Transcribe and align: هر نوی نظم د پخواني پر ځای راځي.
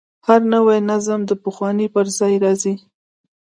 هر 0.27 0.41
نوی 0.53 0.77
نظم 0.89 1.19
د 1.25 1.31
پخواني 1.43 1.87
پر 1.93 2.05
ځای 2.17 2.33
راځي. 2.43 2.73